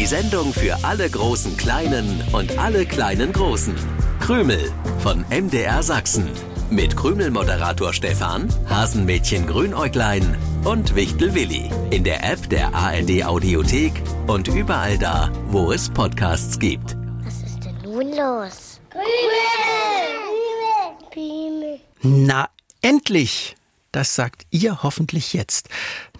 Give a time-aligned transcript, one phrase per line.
[0.00, 3.74] Die Sendung für alle großen Kleinen und alle kleinen Großen.
[4.18, 6.26] Krümel von MDR Sachsen.
[6.70, 11.70] Mit Krümel-Moderator Stefan, Hasenmädchen Grünäuglein und Wichtel Willi.
[11.90, 13.92] In der App der ARD Audiothek
[14.26, 16.96] und überall da, wo es Podcasts gibt.
[17.22, 18.80] Was ist denn nun los?
[18.88, 19.04] Krümel!
[21.12, 21.80] Krümel!
[22.00, 22.48] Na,
[22.80, 23.54] endlich!
[23.92, 25.68] Das sagt ihr hoffentlich jetzt.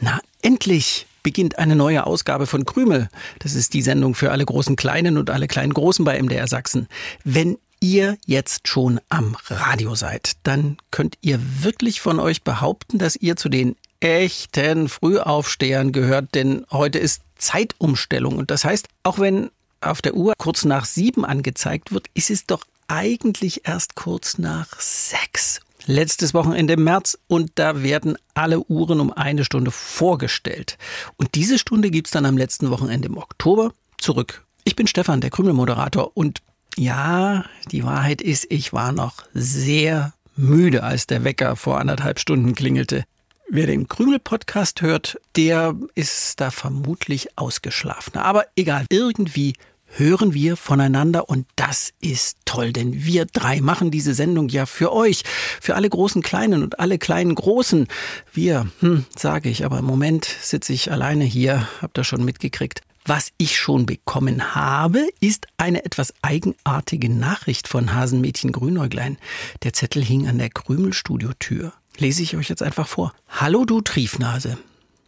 [0.00, 1.06] Na, endlich!
[1.22, 3.08] Beginnt eine neue Ausgabe von Krümel.
[3.38, 6.88] Das ist die Sendung für alle großen Kleinen und alle kleinen Großen bei MDR Sachsen.
[7.24, 13.16] Wenn ihr jetzt schon am Radio seid, dann könnt ihr wirklich von euch behaupten, dass
[13.16, 18.36] ihr zu den echten Frühaufstehern gehört, denn heute ist Zeitumstellung.
[18.36, 22.46] Und das heißt, auch wenn auf der Uhr kurz nach sieben angezeigt wird, ist es
[22.46, 29.00] doch eigentlich erst kurz nach sechs letztes Wochenende im März und da werden alle Uhren
[29.00, 30.78] um eine Stunde vorgestellt.
[31.16, 34.44] Und diese Stunde gibt's dann am letzten Wochenende im Oktober zurück.
[34.64, 36.42] Ich bin Stefan, der Krümelmoderator und
[36.76, 42.54] ja, die Wahrheit ist, ich war noch sehr müde, als der Wecker vor anderthalb Stunden
[42.54, 43.04] klingelte.
[43.52, 48.16] Wer den Krümel-Podcast hört, der ist da vermutlich ausgeschlafen.
[48.16, 49.54] Aber egal, irgendwie
[49.96, 54.92] hören wir voneinander und das ist toll, denn wir drei machen diese Sendung ja für
[54.92, 55.22] euch,
[55.60, 57.86] für alle großen Kleinen und alle kleinen Großen.
[58.32, 62.82] Wir, hm, sage ich, aber im Moment sitze ich alleine hier, habt ihr schon mitgekriegt.
[63.06, 69.16] Was ich schon bekommen habe, ist eine etwas eigenartige Nachricht von Hasenmädchen Grünäuglein.
[69.62, 71.72] Der Zettel hing an der Krümelstudiotür.
[71.96, 73.12] Lese ich euch jetzt einfach vor.
[73.28, 74.58] Hallo du Triefnase.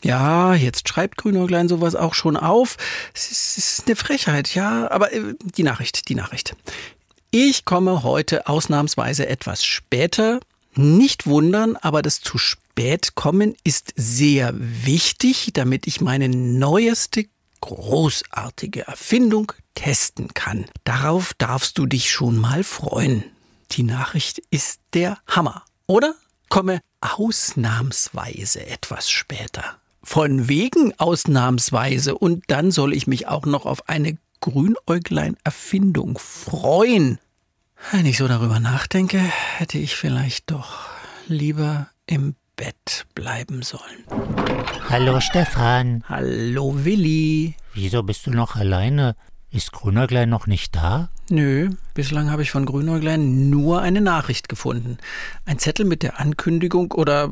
[0.03, 2.77] Ja, jetzt schreibt Grünäuglein sowas auch schon auf.
[3.15, 4.91] Es ist, es ist eine Frechheit, ja.
[4.91, 6.57] Aber äh, die Nachricht, die Nachricht.
[7.31, 10.41] Ich komme heute ausnahmsweise etwas später.
[10.75, 17.27] Nicht wundern, aber das zu spät kommen ist sehr wichtig, damit ich meine neueste
[17.61, 20.67] großartige Erfindung testen kann.
[20.85, 23.25] Darauf darfst du dich schon mal freuen.
[23.73, 26.15] Die Nachricht ist der Hammer, oder?
[26.49, 29.82] Komme ausnahmsweise etwas später.
[30.03, 32.17] Von wegen ausnahmsweise.
[32.17, 37.19] Und dann soll ich mich auch noch auf eine Grünäuglein-Erfindung freuen.
[37.91, 40.89] Wenn ich so darüber nachdenke, hätte ich vielleicht doch
[41.29, 44.05] lieber im Bett bleiben sollen.
[44.89, 46.05] Hallo Stefan.
[46.09, 47.55] Hallo Willi.
[47.75, 49.17] Wieso bist du noch alleine?
[49.51, 51.11] Ist Grünäuglein noch nicht da?
[51.31, 54.99] Nö, bislang habe ich von Grünäuglein nur eine Nachricht gefunden.
[55.47, 57.31] Ein Zettel mit der Ankündigung oder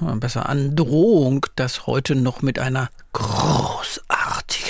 [0.00, 4.68] besser Androhung, dass heute noch mit einer großartigen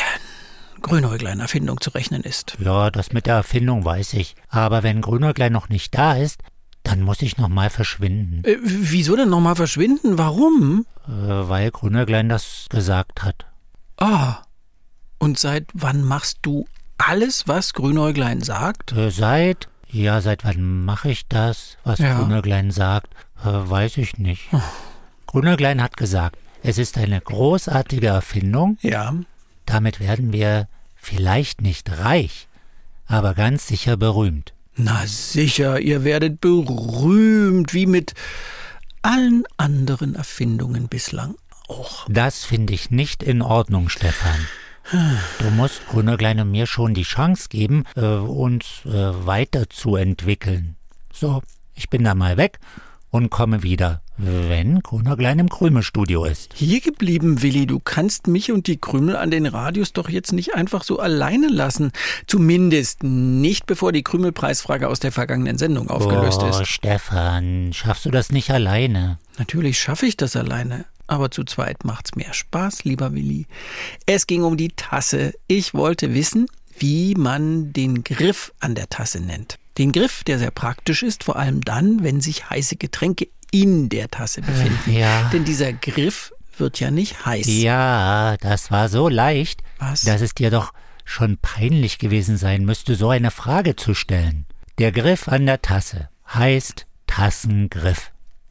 [0.80, 2.56] Grünäuglein-Erfindung zu rechnen ist.
[2.60, 4.36] Ja, das mit der Erfindung weiß ich.
[4.48, 6.40] Aber wenn Grünäuglein noch nicht da ist,
[6.84, 8.44] dann muss ich nochmal verschwinden.
[8.44, 10.16] Äh, wieso denn nochmal verschwinden?
[10.16, 10.86] Warum?
[11.06, 13.46] Äh, weil Grünäuglein das gesagt hat.
[13.98, 14.42] Ah.
[15.18, 16.66] Und seit wann machst du
[16.98, 18.92] alles, was Grünäuglein sagt?
[18.92, 19.68] Äh, seit?
[19.90, 22.18] Ja, seit wann mache ich das, was ja.
[22.18, 23.14] Grünäuglein sagt?
[23.42, 24.48] Äh, weiß ich nicht.
[24.52, 24.60] Oh.
[25.26, 28.78] Grünäuglein hat gesagt, es ist eine großartige Erfindung.
[28.82, 29.14] Ja.
[29.66, 32.48] Damit werden wir vielleicht nicht reich,
[33.06, 34.52] aber ganz sicher berühmt.
[34.76, 38.14] Na sicher, ihr werdet berühmt, wie mit
[39.02, 41.34] allen anderen Erfindungen bislang
[41.68, 42.06] auch.
[42.08, 44.46] Das finde ich nicht in Ordnung, Stefan.
[44.90, 50.76] Du musst Grünerklein und mir schon die Chance geben, äh, uns äh, weiterzuentwickeln.
[51.12, 51.42] So,
[51.74, 52.58] ich bin da mal weg
[53.10, 56.54] und komme wieder, wenn Grünerklein im Krümelstudio ist.
[56.54, 60.54] Hier geblieben, Willi, du kannst mich und die Krümel an den Radios doch jetzt nicht
[60.54, 61.92] einfach so alleine lassen.
[62.26, 66.66] Zumindest nicht, bevor die Krümelpreisfrage aus der vergangenen Sendung aufgelöst oh, ist.
[66.66, 69.18] Stefan, schaffst du das nicht alleine?
[69.38, 73.46] Natürlich schaffe ich das alleine aber zu zweit macht's mehr Spaß, lieber Willi.
[74.06, 75.34] Es ging um die Tasse.
[75.46, 76.46] Ich wollte wissen,
[76.78, 79.58] wie man den Griff an der Tasse nennt.
[79.78, 84.10] Den Griff, der sehr praktisch ist, vor allem dann, wenn sich heiße Getränke in der
[84.10, 84.92] Tasse befinden.
[84.92, 85.28] Ja.
[85.32, 87.46] Denn dieser Griff wird ja nicht heiß.
[87.46, 90.02] Ja, das war so leicht, Was?
[90.02, 90.72] dass es dir doch
[91.04, 94.44] schon peinlich gewesen sein müsste, so eine Frage zu stellen.
[94.78, 98.10] Der Griff an der Tasse heißt Tassengriff.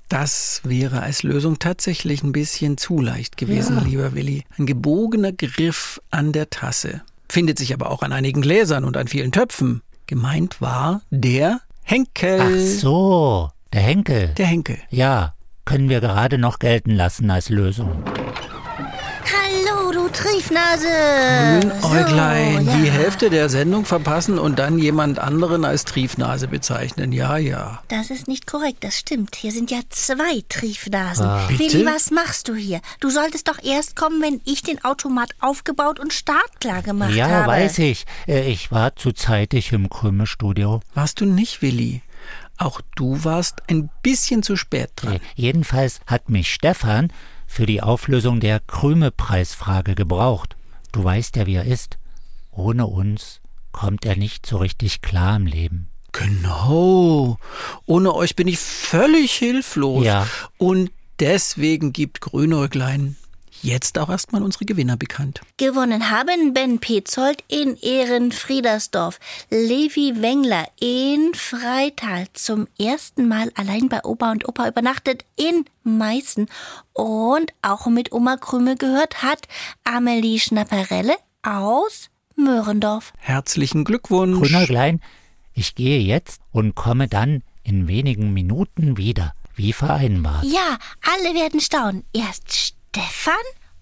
[0.10, 3.84] Das wäre als Lösung tatsächlich ein bisschen zu leicht gewesen, ja.
[3.84, 4.46] lieber Willi.
[4.58, 7.02] Ein gebogener Griff an der Tasse.
[7.30, 9.82] Findet sich aber auch an einigen Gläsern und an vielen Töpfen.
[10.06, 12.40] Gemeint war der Henkel.
[12.42, 14.30] Ach so, der Henkel.
[14.38, 14.78] Der Henkel.
[14.90, 15.34] Ja,
[15.66, 18.04] können wir gerade noch gelten lassen als Lösung.
[20.18, 20.88] Triefnase.
[21.82, 22.92] Grünäuglein, So, die ja.
[22.94, 27.12] Hälfte der Sendung verpassen und dann jemand anderen als Triefnase bezeichnen.
[27.12, 27.82] Ja, ja.
[27.88, 29.36] Das ist nicht korrekt, das stimmt.
[29.36, 31.26] Hier sind ja zwei Triefnasen.
[31.26, 31.46] Ah.
[31.48, 31.60] Bitte?
[31.74, 32.82] Willi, was machst du hier?
[33.00, 37.48] Du solltest doch erst kommen, wenn ich den Automat aufgebaut und startklar gemacht Ja, habe.
[37.52, 38.06] weiß ich.
[38.28, 40.82] Äh, Ich war zu zeitig im Krümelstudio.
[40.96, 42.02] Warst du nicht, Willi?
[42.58, 45.18] Auch du warst ein bisschen zu spät dran.
[45.18, 47.12] Äh, Jedenfalls hat mich Stefan
[47.48, 50.56] für die Auflösung der Krümelpreisfrage gebraucht.
[50.92, 51.98] Du weißt ja, wie er ist.
[52.52, 53.42] Ohne uns
[53.72, 55.90] kommt er nicht so richtig klar im Leben.
[56.12, 57.38] Genau.
[57.86, 60.06] Ohne euch bin ich völlig hilflos.
[60.06, 60.28] Ja.
[60.58, 63.16] Und deswegen gibt Grünäuglein
[63.62, 65.42] jetzt auch erstmal unsere Gewinner bekannt.
[65.58, 69.20] Gewonnen haben Ben Petzold in Ehrenfriedersdorf,
[69.50, 76.48] Levi Wengler in Freital, zum ersten Mal allein bei Opa und Opa übernachtet in Meißen
[76.94, 79.48] und auch mit Oma Krümel gehört hat
[79.84, 83.14] Amelie Schnapperelle aus Möhrendorf.
[83.18, 84.38] Herzlichen Glückwunsch.
[84.40, 85.02] Grünäuglein,
[85.54, 90.44] ich gehe jetzt und komme dann in wenigen Minuten wieder, wie vereinbart.
[90.46, 92.04] Ja, alle werden staunen.
[92.14, 93.36] Erst Stefan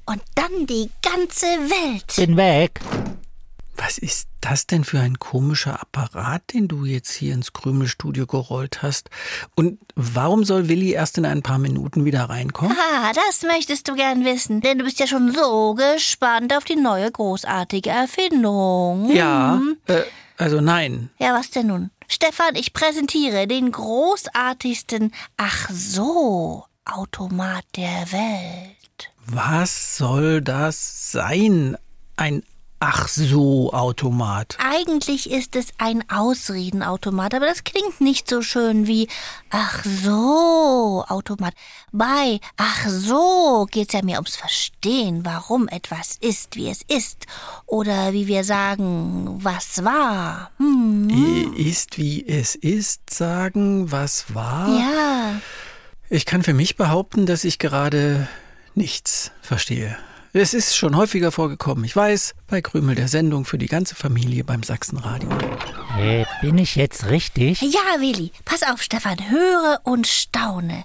[0.06, 2.16] und dann die ganze Welt.
[2.18, 2.82] Bin weg.
[3.78, 8.84] Was ist das denn für ein komischer Apparat, den du jetzt hier ins Krümelstudio gerollt
[8.84, 9.10] hast?
[9.56, 12.76] Und warum soll Willi erst in ein paar Minuten wieder reinkommen?
[12.78, 16.76] Ah, das möchtest du gern wissen, denn du bist ja schon so gespannt auf die
[16.76, 19.16] neue großartige Erfindung.
[19.16, 20.02] Ja, äh,
[20.38, 21.10] also nein.
[21.20, 21.90] Ja, was denn nun?
[22.10, 28.75] Stefan, ich präsentiere den großartigsten Ach so Automat der Welt.
[29.28, 31.78] Was soll das sein?
[32.16, 32.44] Ein
[32.80, 34.58] Ach so Automat.
[34.60, 39.08] Eigentlich ist es ein Ausredenautomat, aber das klingt nicht so schön wie
[39.50, 41.56] Ach so Automat.
[41.92, 47.26] Bei Ach so geht's ja mehr ums Verstehen, warum etwas ist, wie es ist.
[47.66, 50.52] Oder wie wir sagen, was war.
[50.58, 51.54] Hm.
[51.56, 54.68] Ist wie es ist, sagen, was war?
[54.68, 55.42] Ja,
[56.10, 58.28] Ich kann für mich behaupten, dass ich gerade
[58.76, 59.98] nichts verstehe.
[60.34, 64.44] Es ist schon häufiger vorgekommen, ich weiß, bei Krümel der Sendung für die ganze Familie
[64.44, 65.30] beim Sachsenradio.
[65.98, 67.62] Äh, bin ich jetzt richtig?
[67.62, 68.32] ja, Willi.
[68.44, 70.84] Pass auf, Stefan, höre und staune.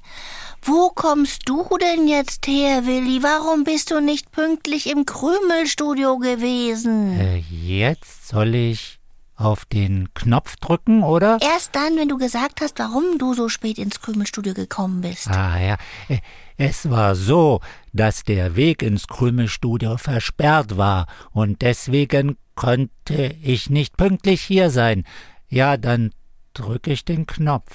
[0.63, 3.25] Wo kommst du denn jetzt her, Willi?
[3.25, 7.19] Warum bist du nicht pünktlich im Krümelstudio gewesen?
[7.19, 9.01] Äh, jetzt soll ich
[9.35, 11.39] auf den Knopf drücken, oder?
[11.41, 15.29] Erst dann, wenn du gesagt hast, warum du so spät ins Krümelstudio gekommen bist.
[15.29, 15.77] Ah ja,
[16.09, 16.19] Äh,
[16.61, 17.61] es war so,
[17.95, 25.05] dass der Weg ins Krümelstudio versperrt war und deswegen konnte ich nicht pünktlich hier sein.
[25.49, 26.12] Ja, dann
[26.53, 27.75] drücke ich den Knopf.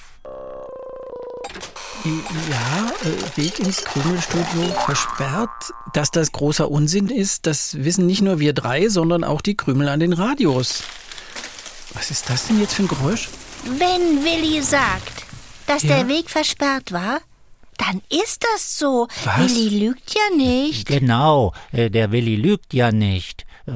[2.04, 5.72] Ja, äh, Weg ins Krümelstudio versperrt.
[5.92, 9.88] Dass das großer Unsinn ist, das wissen nicht nur wir drei, sondern auch die Krümel
[9.88, 10.84] an den Radios.
[11.94, 13.28] Was ist das denn jetzt für ein Geräusch?
[13.64, 15.26] Wenn Willi sagt,
[15.66, 15.96] dass Ja?
[15.96, 17.18] der Weg versperrt war,
[17.76, 19.08] dann ist das so.
[19.24, 19.38] Was?
[19.38, 20.88] Willi lügt ja nicht.
[20.88, 23.46] Genau, äh, der Willi lügt ja nicht.
[23.66, 23.72] Äh,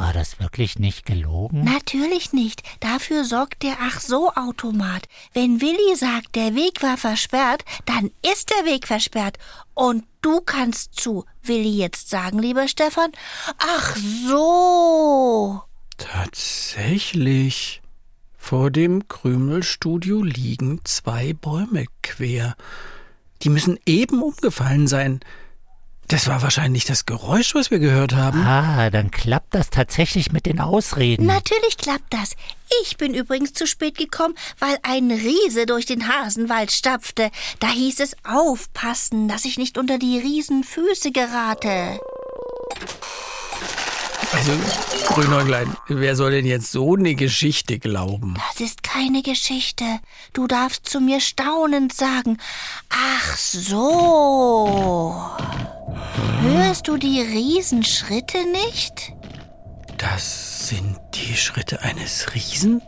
[0.00, 1.62] war das wirklich nicht gelogen?
[1.62, 2.62] Natürlich nicht.
[2.80, 5.06] Dafür sorgt der Ach so Automat.
[5.34, 9.36] Wenn Willi sagt, der Weg war versperrt, dann ist der Weg versperrt.
[9.74, 13.12] Und du kannst zu Willi jetzt sagen, lieber Stefan,
[13.58, 13.94] ach
[14.26, 15.60] so.
[15.98, 17.82] Tatsächlich.
[18.38, 22.56] Vor dem Krümelstudio liegen zwei Bäume quer.
[23.42, 25.20] Die müssen eben umgefallen sein.
[26.10, 28.40] Das war wahrscheinlich das Geräusch, was wir gehört haben.
[28.44, 31.24] Ah, dann klappt das tatsächlich mit den Ausreden.
[31.24, 32.34] Natürlich klappt das.
[32.82, 37.30] Ich bin übrigens zu spät gekommen, weil ein Riese durch den Hasenwald stapfte.
[37.60, 42.00] Da hieß es aufpassen, dass ich nicht unter die Riesenfüße gerate.
[44.32, 44.52] Also,
[45.08, 48.34] Grünäuglein, wer soll denn jetzt so eine Geschichte glauben?
[48.48, 49.84] Das ist keine Geschichte.
[50.32, 52.38] Du darfst zu mir staunend sagen.
[52.90, 55.28] Ach so.
[56.42, 59.12] Hörst du die Riesenschritte nicht?
[59.98, 62.82] Das sind die Schritte eines Riesen?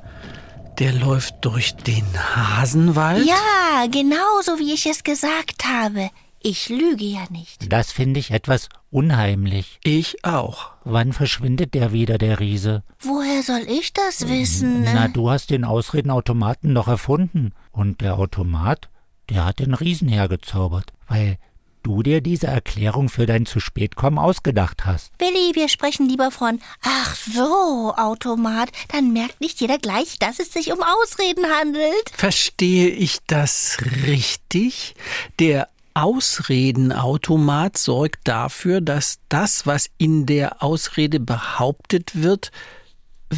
[0.78, 3.26] Der läuft durch den Hasenwald?
[3.26, 6.10] Ja, genauso wie ich es gesagt habe.
[6.44, 7.72] Ich lüge ja nicht.
[7.72, 9.78] Das finde ich etwas unheimlich.
[9.84, 10.72] Ich auch.
[10.84, 12.82] Wann verschwindet der wieder, der Riese?
[12.98, 14.82] Woher soll ich das wissen?
[14.82, 17.52] Na, du hast den Ausredenautomaten doch erfunden.
[17.70, 18.88] Und der Automat,
[19.30, 21.38] der hat den Riesen hergezaubert, weil
[21.82, 25.16] du dir diese Erklärung für dein zu spät kommen ausgedacht hast.
[25.18, 28.70] Billy, wir sprechen lieber von Ach so, Automat.
[28.88, 32.10] Dann merkt nicht jeder gleich, dass es sich um Ausreden handelt.
[32.14, 34.94] Verstehe ich das richtig?
[35.38, 42.50] Der Ausredenautomat sorgt dafür, dass das, was in der Ausrede behauptet wird,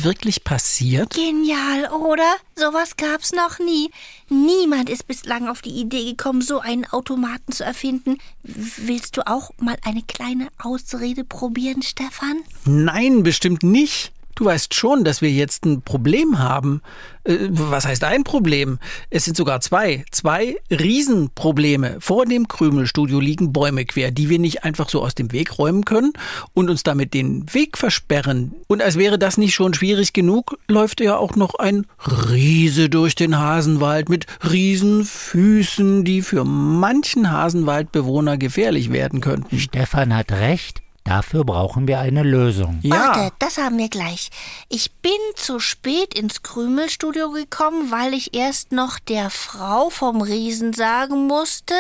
[0.03, 1.15] wirklich passiert?
[1.15, 2.37] Genial, oder?
[2.57, 3.91] Sowas gab's noch nie.
[4.29, 8.19] Niemand ist bislang auf die Idee gekommen, so einen Automaten zu erfinden.
[8.43, 12.43] Willst du auch mal eine kleine Ausrede probieren, Stefan?
[12.65, 14.13] Nein, bestimmt nicht.
[14.35, 16.83] Du weißt schon, dass wir jetzt ein Problem haben.
[17.25, 18.79] Äh, was heißt ein Problem?
[19.11, 20.05] Es sind sogar zwei.
[20.11, 21.97] Zwei Riesenprobleme.
[22.00, 25.85] Vor dem Krümelstudio liegen Bäume quer, die wir nicht einfach so aus dem Weg räumen
[25.85, 26.12] können
[26.53, 28.55] und uns damit den Weg versperren.
[28.67, 33.14] Und als wäre das nicht schon schwierig genug, läuft ja auch noch ein Riese durch
[33.14, 39.59] den Hasenwald mit Riesenfüßen, die für manchen Hasenwaldbewohner gefährlich werden könnten.
[39.59, 40.84] Stefan hat recht.
[41.05, 42.79] Dafür brauchen wir eine Lösung.
[42.83, 42.97] Ja.
[42.97, 44.31] Warte, das haben wir gleich.
[44.71, 50.73] Ich bin zu spät ins Krümelstudio gekommen, weil ich erst noch der Frau vom Riesen
[50.73, 51.75] sagen musste,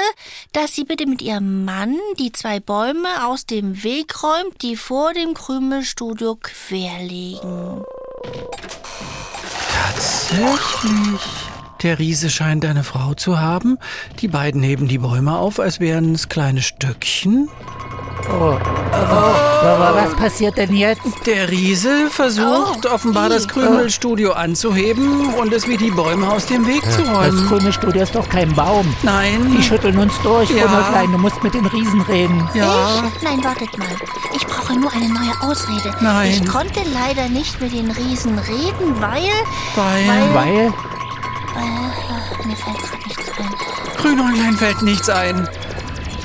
[0.52, 5.14] dass sie bitte mit ihrem Mann die zwei Bäume aus dem Weg räumt, die vor
[5.14, 7.82] dem Krümelstudio quer liegen.
[9.72, 11.20] Tatsächlich.
[11.82, 13.78] Der Riese scheint eine Frau zu haben.
[14.20, 17.48] Die beiden heben die Bäume auf, als wären es kleine Stöckchen.
[18.30, 18.56] Oh,
[18.92, 21.02] aber was passiert denn jetzt?
[21.26, 23.46] Der Riese versucht Oh, offenbar das.
[23.48, 27.46] Krümelstudio anzuheben und es wie die Bäume aus dem Weg zu Das räumen.
[27.48, 28.94] grüne Studio ist doch kein Baum.
[29.02, 29.54] Nein.
[29.56, 30.64] Die schütteln uns durch, Ja.
[31.04, 32.48] Du musst mit den Riesen reden.
[32.54, 33.02] Ja.
[33.16, 33.22] Ich?
[33.22, 33.86] Nein, wartet mal.
[34.34, 35.94] Ich brauche nur eine neue Ausrede.
[36.00, 36.30] Nein.
[36.30, 39.30] Ich konnte leider nicht mit den Riesen reden, weil...
[39.76, 40.72] Weil Weil
[41.56, 43.54] Äh, mir fällt gerade nichts ein.
[44.00, 45.48] Grünäuglein fällt nichts ein.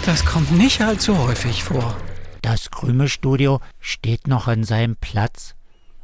[0.05, 1.95] Das kommt nicht allzu häufig vor.
[2.41, 5.55] das Krümelstudio steht noch an seinem Platz.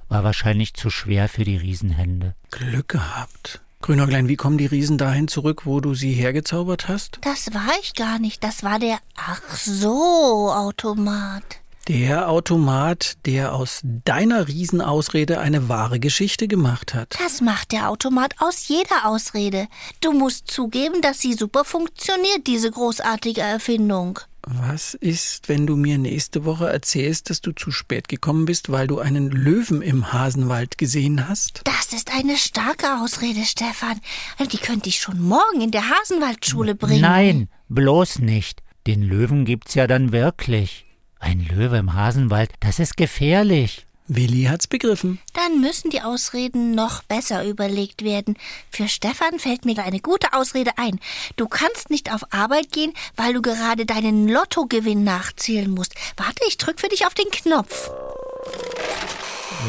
[0.09, 2.35] War wahrscheinlich zu schwer für die Riesenhände.
[2.51, 3.61] Glück gehabt.
[3.81, 7.19] Grünäuglein, wie kommen die Riesen dahin zurück, wo du sie hergezaubert hast?
[7.21, 8.43] Das war ich gar nicht.
[8.43, 11.43] Das war der Ach so Automat.
[11.87, 17.15] Der Automat, der aus deiner Riesenausrede eine wahre Geschichte gemacht hat.
[17.23, 19.67] Das macht der Automat aus jeder Ausrede.
[20.01, 24.19] Du musst zugeben, dass sie super funktioniert, diese großartige Erfindung.
[24.47, 28.87] Was ist, wenn du mir nächste Woche erzählst, dass du zu spät gekommen bist, weil
[28.87, 31.61] du einen Löwen im Hasenwald gesehen hast?
[31.65, 33.99] Das ist eine starke Ausrede, Stefan.
[34.51, 37.01] Die könnte ich schon morgen in der Hasenwaldschule bringen.
[37.01, 38.63] Nein, bloß nicht.
[38.87, 40.84] Den Löwen gibt's ja dann wirklich.
[41.19, 43.85] Ein Löwe im Hasenwald, das ist gefährlich.
[44.07, 45.19] Willi hat's begriffen.
[45.33, 48.37] Dann müssen die Ausreden noch besser überlegt werden.
[48.69, 50.99] Für Stefan fällt mir eine gute Ausrede ein.
[51.37, 55.95] Du kannst nicht auf Arbeit gehen, weil du gerade deinen Lottogewinn nachzählen musst.
[56.17, 57.89] Warte, ich drück für dich auf den Knopf.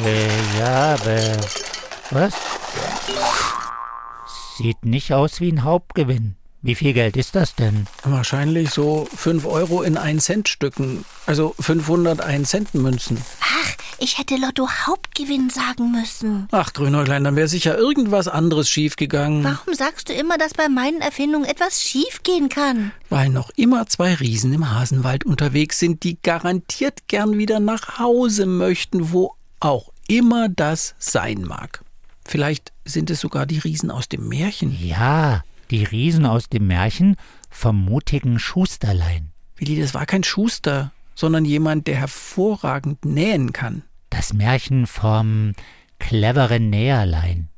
[0.04, 1.36] Äh, ja, aber.
[2.10, 2.34] Was?
[4.58, 6.36] Sieht nicht aus wie ein Hauptgewinn.
[6.66, 7.86] Wie viel Geld ist das denn?
[8.02, 11.04] Wahrscheinlich so 5 Euro in 1 Cent Stücken.
[11.24, 13.22] Also 500 1 Cent Münzen.
[13.40, 16.48] Ach, ich hätte Lotto Hauptgewinn sagen müssen.
[16.50, 19.44] Ach, Grünäuglein, dann wäre sicher irgendwas anderes schiefgegangen.
[19.44, 22.90] Warum sagst du immer, dass bei meinen Erfindungen etwas schiefgehen kann?
[23.10, 28.44] Weil noch immer zwei Riesen im Hasenwald unterwegs sind, die garantiert gern wieder nach Hause
[28.44, 31.84] möchten, wo auch immer das sein mag.
[32.24, 34.76] Vielleicht sind es sogar die Riesen aus dem Märchen.
[34.84, 37.16] Ja, die Riesen aus dem Märchen
[37.50, 39.32] vom mutigen Schusterlein.
[39.56, 43.82] Willi, das war kein Schuster, sondern jemand, der hervorragend nähen kann.
[44.10, 45.54] Das Märchen vom
[45.98, 47.48] cleveren Näherlein.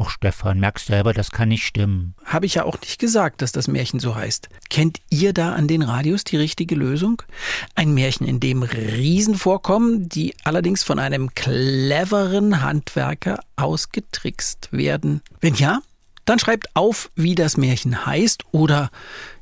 [0.00, 2.14] Och, Stefan, merkst selber, das kann nicht stimmen.
[2.24, 4.48] Habe ich ja auch nicht gesagt, dass das Märchen so heißt.
[4.70, 7.20] Kennt ihr da an den Radios die richtige Lösung?
[7.74, 15.20] Ein Märchen, in dem Riesen vorkommen, die allerdings von einem cleveren Handwerker ausgetrickst werden.
[15.40, 15.80] Wenn ja,
[16.28, 18.90] dann schreibt auf, wie das Märchen heißt oder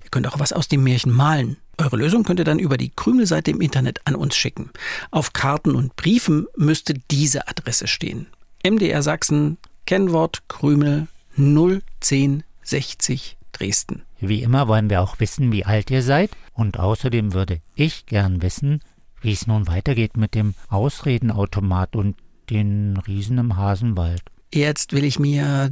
[0.04, 1.56] ihr könnt auch was aus dem Märchen malen.
[1.78, 4.70] Eure Lösung könnt ihr dann über die Krümelseite im Internet an uns schicken.
[5.10, 8.28] Auf Karten und Briefen müsste diese Adresse stehen.
[8.64, 14.02] MDR Sachsen, Kennwort Krümel 01060 Dresden.
[14.20, 16.30] Wie immer wollen wir auch wissen, wie alt ihr seid.
[16.54, 18.80] Und außerdem würde ich gern wissen,
[19.20, 22.16] wie es nun weitergeht mit dem Ausredenautomat und
[22.48, 24.22] den Riesen im Hasenwald.
[24.52, 25.70] Jetzt will ich mir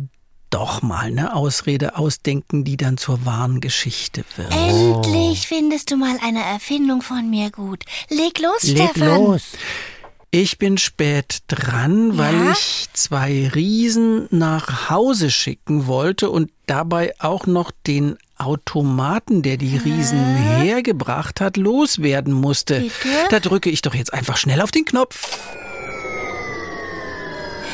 [0.54, 4.52] doch mal eine Ausrede ausdenken, die dann zur wahren Geschichte wird.
[4.54, 7.84] Endlich findest du mal eine Erfindung von mir gut.
[8.08, 9.08] Leg los, Leg Stefan.
[9.24, 9.42] los!
[10.30, 12.52] Ich bin spät dran, weil Ja?
[12.52, 19.76] ich zwei Riesen nach Hause schicken wollte und dabei auch noch den Automaten, der die
[19.76, 22.80] Riesen hergebracht hat, loswerden musste.
[22.80, 22.92] Bitte?
[23.30, 25.38] Da drücke ich doch jetzt einfach schnell auf den Knopf.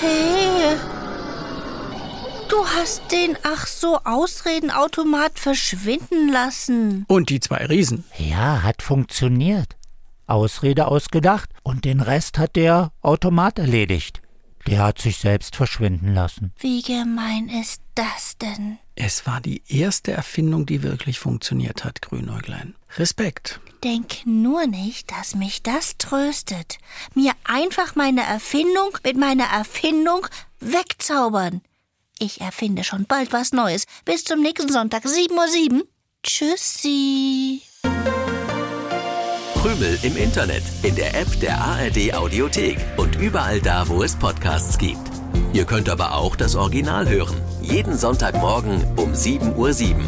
[0.03, 0.50] Hey.
[2.61, 7.07] Du hast den ach so Ausredenautomat verschwinden lassen.
[7.09, 8.05] Und die zwei Riesen.
[8.19, 9.79] Ja, hat funktioniert.
[10.27, 14.21] Ausrede ausgedacht und den Rest hat der Automat erledigt.
[14.67, 16.53] Der hat sich selbst verschwinden lassen.
[16.59, 18.77] Wie gemein ist das denn?
[18.95, 22.75] Es war die erste Erfindung, die wirklich funktioniert hat, Grünäuglein.
[22.99, 23.59] Respekt.
[23.83, 26.77] Denk nur nicht, dass mich das tröstet.
[27.15, 30.27] Mir einfach meine Erfindung mit meiner Erfindung
[30.61, 31.63] wegzaubern.
[32.23, 33.87] Ich erfinde schon bald was Neues.
[34.05, 35.85] Bis zum nächsten Sonntag, 7.07 Uhr.
[36.23, 37.63] Tschüssi.
[39.55, 44.77] Krümel im Internet, in der App der ARD Audiothek und überall da, wo es Podcasts
[44.77, 45.01] gibt.
[45.55, 47.41] Ihr könnt aber auch das Original hören.
[47.63, 50.01] Jeden Sonntagmorgen um 7.07 Uhr.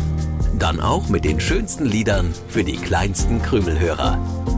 [0.59, 4.51] Dann auch mit den schönsten Liedern für die kleinsten Krümelhörer.